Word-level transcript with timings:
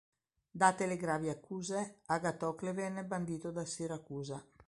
Date 0.61 0.81
le 0.87 0.95
gravi 0.97 1.29
accuse, 1.29 1.99
Agatocle 2.07 2.73
venne 2.73 3.05
bandito 3.05 3.51
da 3.51 3.63
Siracusa. 3.65 4.43